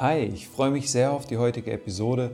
[0.00, 2.30] Hi, ich freue mich sehr auf die heutige Episode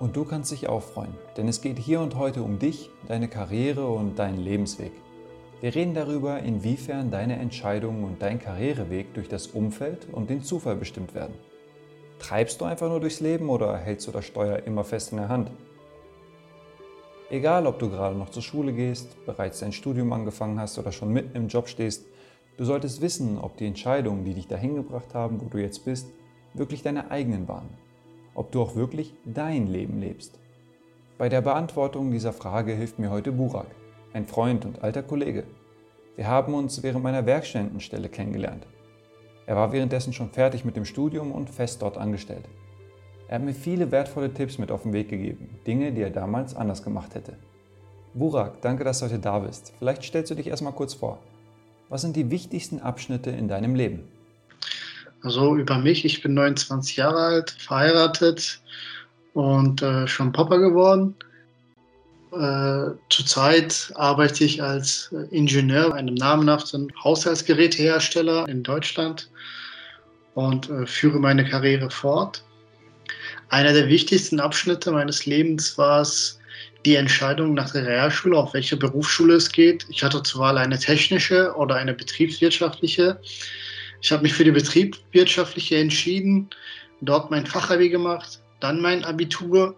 [0.00, 3.28] und du kannst dich auch freuen, denn es geht hier und heute um dich, deine
[3.28, 4.90] Karriere und deinen Lebensweg.
[5.60, 10.74] Wir reden darüber, inwiefern deine Entscheidungen und dein Karriereweg durch das Umfeld und den Zufall
[10.74, 11.36] bestimmt werden.
[12.18, 15.28] Treibst du einfach nur durchs Leben oder hältst du das Steuer immer fest in der
[15.28, 15.52] Hand?
[17.30, 21.12] Egal, ob du gerade noch zur Schule gehst, bereits dein Studium angefangen hast oder schon
[21.12, 22.06] mitten im Job stehst,
[22.56, 26.08] du solltest wissen, ob die Entscheidungen, die dich dahin gebracht haben, wo du jetzt bist,
[26.54, 27.68] wirklich deine eigenen waren.
[28.34, 30.38] Ob du auch wirklich dein Leben lebst.
[31.18, 33.68] Bei der Beantwortung dieser Frage hilft mir heute Burak,
[34.12, 35.44] ein Freund und alter Kollege.
[36.16, 38.66] Wir haben uns während meiner Werkstudentenstelle kennengelernt.
[39.46, 42.48] Er war währenddessen schon fertig mit dem Studium und fest dort angestellt.
[43.28, 46.54] Er hat mir viele wertvolle Tipps mit auf den Weg gegeben, Dinge, die er damals
[46.54, 47.36] anders gemacht hätte.
[48.14, 49.72] Burak, danke, dass du heute da bist.
[49.78, 51.18] Vielleicht stellst du dich erstmal kurz vor.
[51.88, 54.08] Was sind die wichtigsten Abschnitte in deinem Leben?
[55.24, 58.60] Also über mich, ich bin 29 Jahre alt, verheiratet
[59.32, 61.14] und äh, schon Papa geworden.
[62.32, 69.30] Äh, zurzeit arbeite ich als Ingenieur bei einem namenhaften Haushaltsgerätehersteller in Deutschland
[70.34, 72.44] und äh, führe meine Karriere fort.
[73.48, 76.38] Einer der wichtigsten Abschnitte meines Lebens war es,
[76.84, 79.86] die Entscheidung nach der Realschule, auf welche Berufsschule es geht.
[79.88, 83.18] Ich hatte zur Wahl eine technische oder eine betriebswirtschaftliche.
[84.04, 86.50] Ich habe mich für die betriebswirtschaftliche entschieden,
[87.00, 89.74] dort mein Fachabi gemacht, dann mein Abitur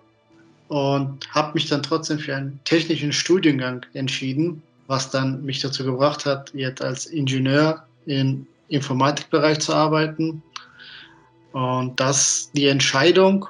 [0.66, 6.27] und habe mich dann trotzdem für einen technischen Studiengang entschieden, was dann mich dazu gebracht
[6.27, 10.42] hat, jetzt als Ingenieur im Informatikbereich zu arbeiten.
[11.52, 13.46] Und das die Entscheidung,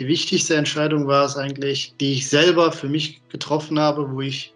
[0.00, 4.52] die wichtigste Entscheidung war es eigentlich, die ich selber für mich getroffen habe, wo ich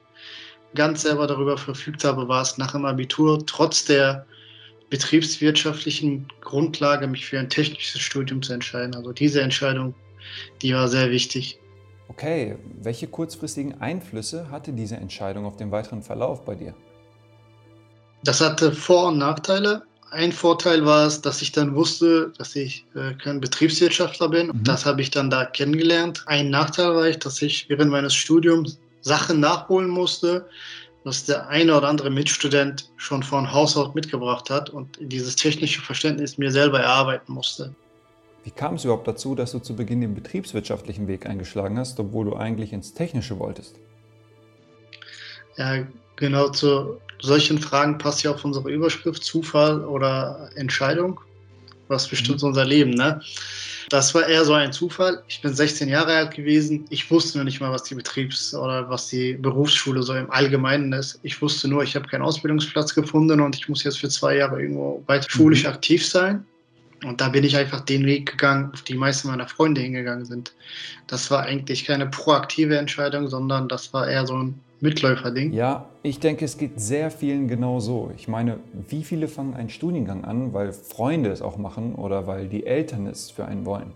[0.74, 4.26] ganz selber darüber verfügt habe, war es nach dem Abitur trotz der
[4.92, 8.94] betriebswirtschaftlichen Grundlage, mich für ein technisches Studium zu entscheiden.
[8.94, 9.94] Also diese Entscheidung,
[10.60, 11.58] die war sehr wichtig.
[12.08, 16.75] Okay, welche kurzfristigen Einflüsse hatte diese Entscheidung auf den weiteren Verlauf bei dir?
[18.25, 19.82] Das hatte Vor- und Nachteile.
[20.10, 24.48] Ein Vorteil war es, dass ich dann wusste, dass ich äh, kein Betriebswirtschaftler bin.
[24.48, 24.62] Mhm.
[24.62, 26.22] Das habe ich dann da kennengelernt.
[26.26, 30.47] Ein Nachteil war ich, dass ich während meines Studiums Sachen nachholen musste,
[31.04, 35.80] was der eine oder andere Mitstudent schon von Haus aus mitgebracht hat und dieses technische
[35.80, 37.74] Verständnis mir selber erarbeiten musste.
[38.44, 42.26] Wie kam es überhaupt dazu, dass du zu Beginn den betriebswirtschaftlichen Weg eingeschlagen hast, obwohl
[42.26, 43.76] du eigentlich ins Technische wolltest?
[45.56, 45.86] Ja,
[46.16, 51.20] genau zu solchen Fragen passt ja auch unsere Überschrift Zufall oder Entscheidung.
[51.88, 52.48] Was bestimmt mhm.
[52.48, 53.20] unser Leben, ne?
[53.92, 55.22] Das war eher so ein Zufall.
[55.28, 56.86] Ich bin 16 Jahre alt gewesen.
[56.88, 60.94] Ich wusste noch nicht mal, was die Betriebs- oder was die Berufsschule so im Allgemeinen
[60.94, 61.20] ist.
[61.22, 64.62] Ich wusste nur, ich habe keinen Ausbildungsplatz gefunden und ich muss jetzt für zwei Jahre
[64.62, 65.69] irgendwo weiter schulisch mhm.
[65.69, 66.47] aktiv sein.
[67.04, 70.54] Und da bin ich einfach den Weg gegangen, auf die meisten meiner Freunde hingegangen sind.
[71.06, 75.52] Das war eigentlich keine proaktive Entscheidung, sondern das war eher so ein Mitläuferding.
[75.52, 78.10] Ja, ich denke, es geht sehr vielen genau so.
[78.16, 78.58] Ich meine,
[78.88, 83.06] wie viele fangen einen Studiengang an, weil Freunde es auch machen oder weil die Eltern
[83.06, 83.92] es für einen wollen?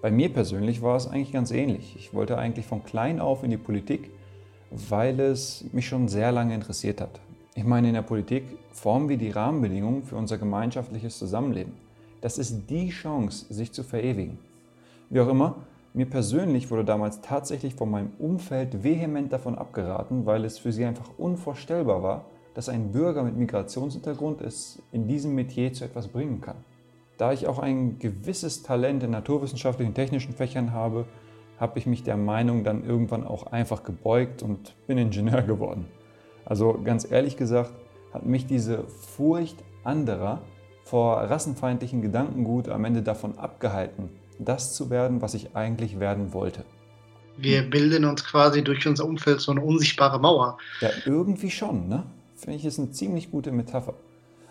[0.00, 1.94] Bei mir persönlich war es eigentlich ganz ähnlich.
[1.98, 4.10] Ich wollte eigentlich von klein auf in die Politik,
[4.70, 7.20] weil es mich schon sehr lange interessiert hat.
[7.54, 11.72] Ich meine, in der Politik formen wir die Rahmenbedingungen für unser gemeinschaftliches Zusammenleben.
[12.20, 14.38] Das ist die Chance, sich zu verewigen.
[15.08, 15.56] Wie auch immer,
[15.92, 20.84] mir persönlich wurde damals tatsächlich von meinem Umfeld vehement davon abgeraten, weil es für sie
[20.84, 26.40] einfach unvorstellbar war, dass ein Bürger mit Migrationshintergrund es in diesem Metier zu etwas bringen
[26.40, 26.56] kann.
[27.16, 31.06] Da ich auch ein gewisses Talent in naturwissenschaftlichen und technischen Fächern habe,
[31.58, 35.86] habe ich mich der Meinung dann irgendwann auch einfach gebeugt und bin Ingenieur geworden.
[36.44, 37.72] Also ganz ehrlich gesagt,
[38.12, 40.40] hat mich diese Furcht anderer
[40.90, 44.08] vor rassenfeindlichen Gedankengut am Ende davon abgehalten,
[44.40, 46.64] das zu werden, was ich eigentlich werden wollte.
[47.36, 50.58] Wir bilden uns quasi durch unser Umfeld so eine unsichtbare Mauer.
[50.80, 52.02] Ja, irgendwie schon, ne?
[52.34, 53.94] Finde ich, ist eine ziemlich gute Metapher.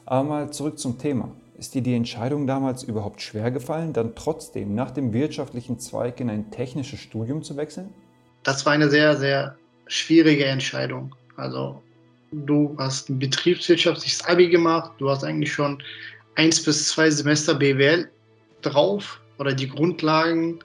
[0.05, 1.29] Aber mal zurück zum Thema.
[1.57, 6.29] Ist dir die Entscheidung damals überhaupt schwer gefallen, dann trotzdem nach dem wirtschaftlichen Zweig in
[6.29, 7.89] ein technisches Studium zu wechseln?
[8.43, 9.57] Das war eine sehr, sehr
[9.87, 11.13] schwierige Entscheidung.
[11.35, 11.81] Also
[12.31, 15.83] du hast ein betriebswirtschaftliches Abi gemacht, du hast eigentlich schon
[16.39, 18.09] eins bis zwei Semester BWL
[18.61, 20.59] drauf oder die Grundlagen.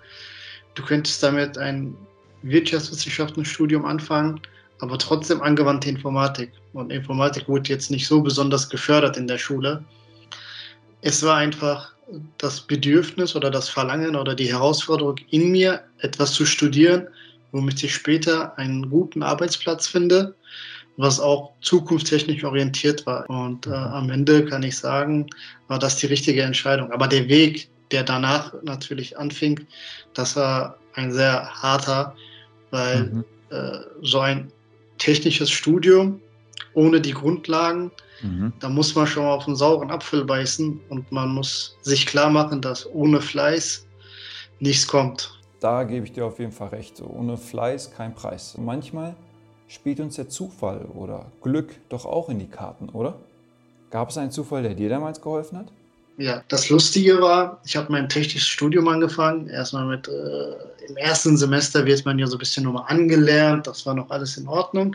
[0.77, 1.97] Du könntest damit ein
[2.43, 4.41] Wirtschaftswissenschaftenstudium anfangen,
[4.79, 6.53] aber trotzdem angewandte Informatik.
[6.75, 9.85] Und Informatik wurde jetzt nicht so besonders gefördert in der Schule.
[11.01, 11.93] Es war einfach
[12.39, 17.09] das Bedürfnis oder das Verlangen oder die Herausforderung in mir, etwas zu studieren,
[17.51, 20.37] womit ich später einen guten Arbeitsplatz finde,
[20.97, 23.29] was auch zukunftstechnisch orientiert war.
[23.29, 25.27] Und äh, am Ende kann ich sagen,
[25.69, 26.93] war das die richtige Entscheidung.
[26.93, 29.61] Aber der Weg, der danach natürlich anfing,
[30.15, 32.15] das war ein sehr harter,
[32.71, 33.25] weil mhm.
[33.51, 34.53] äh, so ein
[34.99, 36.21] technisches Studium
[36.75, 37.91] ohne die Grundlagen,
[38.23, 38.53] mhm.
[38.61, 42.61] da muss man schon auf einen sauren Apfel beißen und man muss sich klar machen,
[42.61, 43.87] dass ohne Fleiß
[44.61, 45.41] nichts kommt.
[45.61, 47.01] Da gebe ich dir auf jeden Fall recht.
[47.01, 48.57] Ohne Fleiß kein Preis.
[48.59, 49.17] manchmal
[49.75, 53.19] spielt uns der Zufall oder Glück doch auch in die Karten, oder?
[53.91, 55.67] Gab es einen Zufall, der dir damals geholfen hat?
[56.17, 59.49] Ja, das Lustige war, ich habe mein technisches Studium angefangen.
[59.49, 63.85] Erstmal mit, äh, im ersten Semester wird man ja so ein bisschen nochmal angelernt, das
[63.85, 64.95] war noch alles in Ordnung.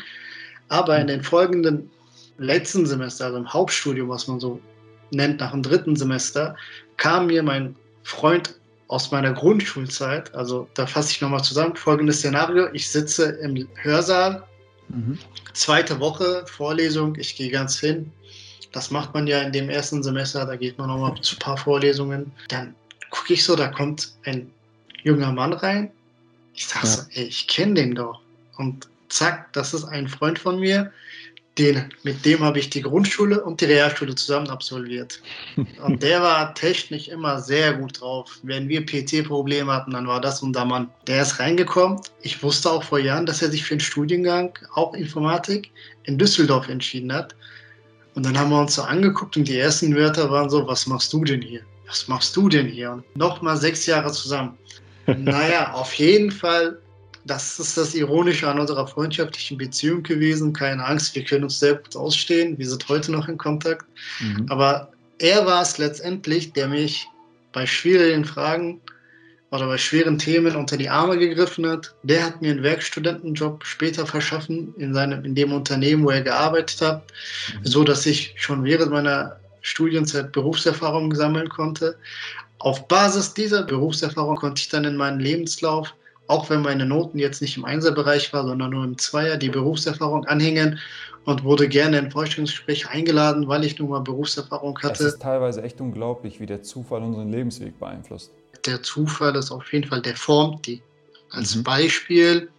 [0.70, 1.90] Aber in den folgenden
[2.38, 4.62] letzten Semester, also im Hauptstudium, was man so
[5.12, 6.56] nennt, nach dem dritten Semester,
[6.96, 8.56] kam mir mein Freund
[8.88, 14.44] aus meiner Grundschulzeit, also da fasse ich nochmal zusammen, folgendes Szenario, ich sitze im Hörsaal,
[14.90, 15.18] mhm.
[15.54, 18.12] zweite Woche Vorlesung, ich gehe ganz hin,
[18.72, 21.58] das macht man ja in dem ersten Semester, da geht man nochmal zu ein paar
[21.58, 22.32] Vorlesungen.
[22.50, 22.76] Dann
[23.10, 24.52] gucke ich so, da kommt ein
[25.04, 25.92] junger Mann rein.
[26.54, 26.94] Ich sage ja.
[26.94, 28.22] so, ey, ich kenne den doch.
[28.58, 30.92] Und zack, das ist ein Freund von mir.
[31.60, 35.22] Den, mit dem habe ich die Grundschule und die Realschule zusammen absolviert.
[35.84, 38.40] Und der war technisch immer sehr gut drauf.
[38.44, 40.90] Wenn wir PT-Probleme hatten, dann war das unser Mann.
[41.08, 42.00] Der ist reingekommen.
[42.22, 45.72] Ich wusste auch vor Jahren, dass er sich für einen Studiengang, auch Informatik,
[46.04, 47.36] in Düsseldorf entschieden hat.
[48.16, 51.12] Und dann haben wir uns so angeguckt und die ersten Wörter waren so, was machst
[51.12, 51.62] du denn hier?
[51.88, 52.92] Was machst du denn hier?
[52.92, 54.58] Und nochmal sechs Jahre zusammen.
[55.08, 56.80] naja, auf jeden Fall,
[57.30, 60.52] das ist das Ironische an unserer freundschaftlichen Beziehung gewesen.
[60.54, 62.58] Keine Angst, wir können uns sehr gut ausstehen.
[62.58, 63.86] Wir sind heute noch in Kontakt.
[64.20, 64.48] Mhm.
[64.50, 67.08] Aber er war es letztendlich, der mich
[67.52, 68.81] bei schwierigen Fragen
[69.52, 71.94] oder bei schweren Themen unter die Arme gegriffen hat.
[72.04, 76.81] Der hat mir einen Werkstudentenjob später verschaffen in, seinem, in dem Unternehmen, wo er gearbeitet
[76.81, 77.04] hat,
[77.54, 77.66] mhm.
[77.66, 81.96] so dass ich schon während meiner Studienzeit Berufserfahrung sammeln konnte.
[82.60, 85.94] Auf Basis dieser Berufserfahrung konnte ich dann in meinen Lebenslauf,
[86.30, 90.26] auch wenn meine Noten jetzt nicht im Einserbereich waren, sondern nur im Zweier, die Berufserfahrung
[90.26, 90.80] anhängen
[91.26, 95.04] und wurde gerne in Vorstellungsgespräche eingeladen, weil ich nun mal Berufserfahrung hatte.
[95.04, 98.31] Es ist teilweise echt unglaublich, wie der Zufall unseren Lebensweg beeinflusst
[98.66, 100.81] der Zufall ist auf jeden Fall, der formt die.
[101.31, 101.64] Als mhm.
[101.64, 102.50] Beispiel,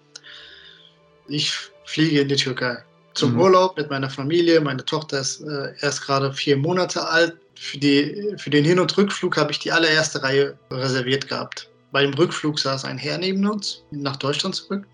[1.28, 1.52] ich
[1.84, 2.78] fliege in die Türkei
[3.14, 3.40] zum mhm.
[3.40, 4.60] Urlaub mit meiner Familie.
[4.60, 7.36] Meine Tochter ist äh, erst gerade vier Monate alt.
[7.56, 11.68] Für, die, für den Hin- und Rückflug habe ich die allererste Reihe reserviert gehabt.
[11.92, 14.86] Bei dem Rückflug saß ein Herr neben uns nach Deutschland zurück.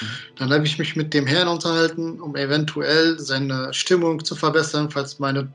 [0.00, 0.06] Mhm.
[0.36, 5.18] Dann habe ich mich mit dem Herrn unterhalten, um eventuell seine Stimmung zu verbessern, falls
[5.18, 5.52] meine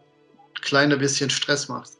[0.61, 1.91] Kleine ein bisschen Stress macht.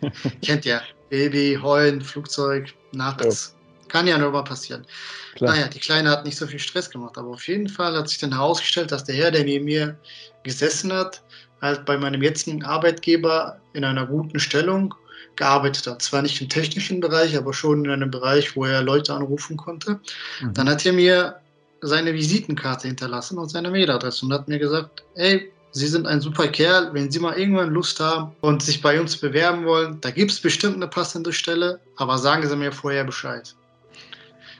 [0.42, 0.82] Kennt ihr.
[1.10, 3.54] Baby, heulen, Flugzeug, nachts.
[3.54, 3.88] Ja.
[3.88, 4.86] Kann ja nur mal passieren.
[5.34, 5.54] Klar.
[5.54, 8.18] Naja, die Kleine hat nicht so viel Stress gemacht, aber auf jeden Fall hat sich
[8.18, 9.98] dann herausgestellt, dass der Herr, der neben mir
[10.44, 11.22] gesessen hat,
[11.60, 14.94] halt bei meinem jetzigen Arbeitgeber in einer guten Stellung
[15.40, 16.02] gearbeitet hat.
[16.02, 19.98] Zwar nicht im technischen Bereich, aber schon in einem Bereich, wo er Leute anrufen konnte.
[20.40, 20.54] Mhm.
[20.54, 21.36] Dann hat er mir
[21.80, 26.48] seine Visitenkarte hinterlassen und seine Mailadresse und hat mir gesagt, ey, Sie sind ein super
[26.48, 26.92] Kerl.
[26.92, 30.40] Wenn Sie mal irgendwann Lust haben und sich bei uns bewerben wollen, da gibt es
[30.40, 33.54] bestimmt eine passende Stelle, aber sagen Sie mir vorher Bescheid.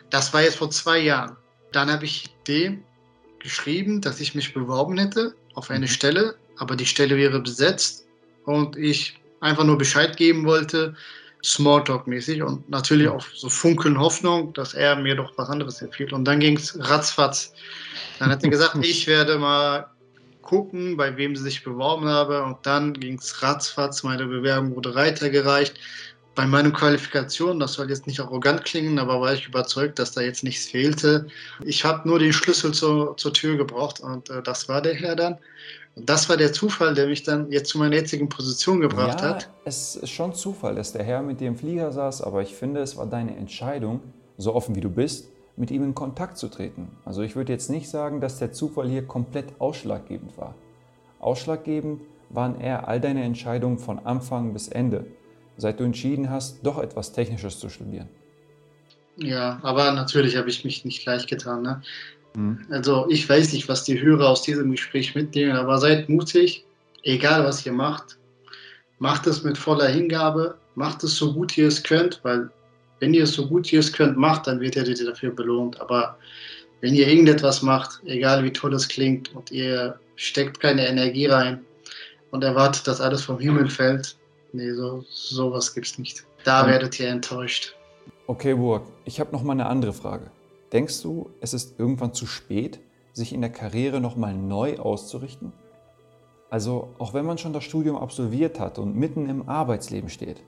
[0.08, 1.36] Das war jetzt vor zwei Jahren.
[1.72, 2.82] Dann habe ich dem
[3.40, 5.90] geschrieben, dass ich mich beworben hätte auf eine mhm.
[5.90, 8.06] Stelle, aber die Stelle wäre besetzt
[8.46, 10.94] und ich einfach nur Bescheid geben wollte,
[11.42, 16.12] Smalltalk-mäßig und natürlich auch so funkeln Hoffnung, dass er mir doch was anderes empfiehlt.
[16.12, 17.54] Und dann ging es ratzfatz.
[18.18, 19.86] Dann hat er gesagt, ich werde mal
[20.42, 22.42] gucken, bei wem sie sich beworben habe.
[22.42, 25.74] Und dann ging es ratzfatz, meine Bewerbung wurde weitergereicht.
[26.34, 30.20] Bei meinen Qualifikationen, das soll jetzt nicht arrogant klingen, aber war ich überzeugt, dass da
[30.20, 31.26] jetzt nichts fehlte.
[31.64, 35.16] Ich habe nur den Schlüssel zur, zur Tür gebraucht und äh, das war der Herr
[35.16, 35.38] dann.
[35.96, 39.30] Und das war der Zufall, der mich dann jetzt zu meiner jetzigen Position gebracht ja,
[39.30, 39.50] hat.
[39.64, 42.80] Es ist schon Zufall, dass der Herr mit dir im Flieger saß, aber ich finde,
[42.80, 44.00] es war deine Entscheidung,
[44.38, 46.88] so offen wie du bist, mit ihm in Kontakt zu treten.
[47.04, 50.54] Also ich würde jetzt nicht sagen, dass der Zufall hier komplett ausschlaggebend war.
[51.18, 55.06] Ausschlaggebend waren eher all deine Entscheidungen von Anfang bis Ende,
[55.56, 58.08] seit du entschieden hast, doch etwas Technisches zu studieren.
[59.16, 61.62] Ja, aber natürlich habe ich mich nicht leicht getan.
[61.62, 61.82] Ne?
[62.34, 62.66] Mhm.
[62.70, 66.64] Also ich weiß nicht, was die Hörer aus diesem Gespräch mitnehmen, aber seid mutig,
[67.02, 68.16] egal was ihr macht.
[68.98, 72.50] Macht es mit voller Hingabe, macht es so gut ihr es könnt, weil
[73.00, 75.80] wenn ihr es so gut ihr es könnt macht, dann wird ihr dafür belohnt.
[75.80, 76.18] Aber
[76.80, 81.64] wenn ihr irgendetwas macht, egal wie toll es klingt, und ihr steckt keine Energie rein
[82.30, 84.16] und erwartet, dass alles vom Himmel fällt,
[84.52, 86.24] nee, so sowas es nicht.
[86.44, 87.74] Da werdet ihr enttäuscht.
[88.26, 90.30] Okay, Burg, ich habe noch mal eine andere Frage.
[90.72, 92.80] Denkst du, es ist irgendwann zu spät,
[93.12, 95.52] sich in der Karriere noch mal neu auszurichten?
[96.48, 100.42] Also, auch wenn man schon das Studium absolviert hat und mitten im Arbeitsleben steht.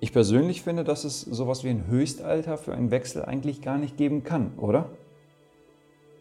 [0.00, 3.96] Ich persönlich finde, dass es sowas wie ein Höchstalter für einen Wechsel eigentlich gar nicht
[3.96, 4.90] geben kann, oder?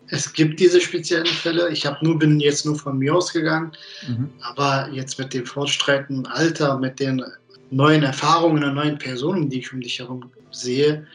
[0.07, 1.69] Es gibt diese speziellen Fälle.
[1.69, 3.71] Ich nur, bin jetzt nur von mir ausgegangen.
[4.07, 4.29] Mhm.
[4.41, 7.23] Aber jetzt mit dem fortschreitenden Alter, mit den
[7.71, 11.07] neuen Erfahrungen und neuen Personen, die ich um dich herum sehe,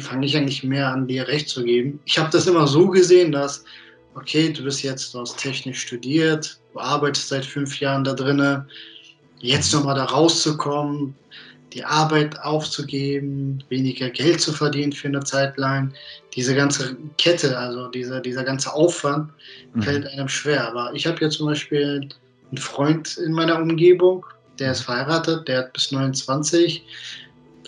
[0.00, 2.00] fange ich eigentlich mehr an, dir recht zu geben.
[2.04, 3.64] Ich habe das immer so gesehen, dass,
[4.14, 8.64] okay, du bist jetzt, du hast technisch studiert, du arbeitest seit fünf Jahren da drinnen,
[9.40, 11.14] jetzt nochmal da rauszukommen,
[11.72, 15.92] die Arbeit aufzugeben, weniger Geld zu verdienen für eine Zeit lang,
[16.34, 19.30] diese ganze Kette, also dieser, dieser ganze Aufwand
[19.74, 19.82] mhm.
[19.82, 20.68] fällt einem schwer.
[20.68, 22.08] Aber ich habe jetzt zum Beispiel
[22.50, 24.24] einen Freund in meiner Umgebung,
[24.58, 26.84] der ist verheiratet, der hat bis 29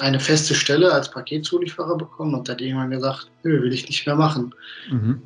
[0.01, 4.17] eine feste Stelle als Paketzulieferer bekommen und hat irgendwann gesagt, nö, will ich nicht mehr
[4.17, 4.55] machen.
[4.91, 5.23] Mhm.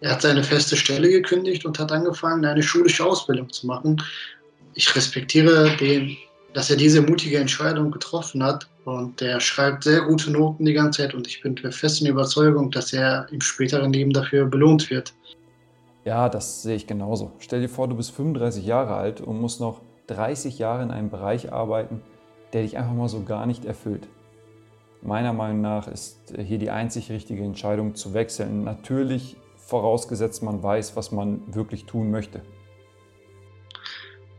[0.00, 4.02] Er hat seine feste Stelle gekündigt und hat angefangen, eine schulische Ausbildung zu machen.
[4.74, 6.16] Ich respektiere den,
[6.52, 11.02] dass er diese mutige Entscheidung getroffen hat und der schreibt sehr gute Noten die ganze
[11.02, 15.12] Zeit und ich bin der festen Überzeugung, dass er im späteren Leben dafür belohnt wird.
[16.04, 17.32] Ja, das sehe ich genauso.
[17.38, 21.10] Stell dir vor, du bist 35 Jahre alt und musst noch 30 Jahre in einem
[21.10, 22.00] Bereich arbeiten,
[22.52, 24.08] der dich einfach mal so gar nicht erfüllt.
[25.02, 28.64] Meiner Meinung nach ist hier die einzig richtige Entscheidung zu wechseln.
[28.64, 32.42] Natürlich vorausgesetzt, man weiß, was man wirklich tun möchte.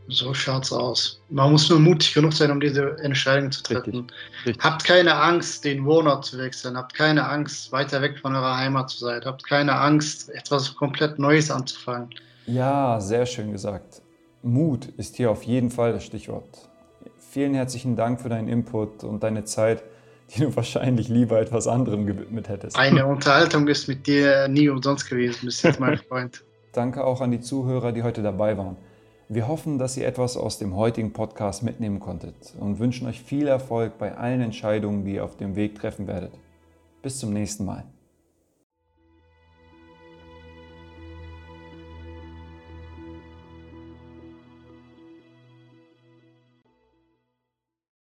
[0.08, 1.22] So schaut's aus.
[1.28, 3.94] Man muss nur mutig genug sein, um diese Entscheidung zu treffen.
[3.94, 4.14] Richtig,
[4.44, 4.64] richtig.
[4.64, 6.76] Habt keine Angst, den Wohnort zu wechseln.
[6.76, 9.22] Habt keine Angst, weiter weg von eurer Heimat zu sein.
[9.24, 12.10] Habt keine Angst, etwas komplett Neues anzufangen.
[12.46, 14.02] Ja, sehr schön gesagt.
[14.42, 16.69] Mut ist hier auf jeden Fall das Stichwort.
[17.30, 19.84] Vielen herzlichen Dank für deinen Input und deine Zeit,
[20.34, 22.76] die du wahrscheinlich lieber etwas anderem gewidmet hättest.
[22.76, 26.42] Eine Unterhaltung ist mit dir nie umsonst gewesen, bist jetzt mein Freund.
[26.72, 28.76] Danke auch an die Zuhörer, die heute dabei waren.
[29.28, 33.46] Wir hoffen, dass ihr etwas aus dem heutigen Podcast mitnehmen konntet und wünschen euch viel
[33.46, 36.32] Erfolg bei allen Entscheidungen, die ihr auf dem Weg treffen werdet.
[37.00, 37.84] Bis zum nächsten Mal.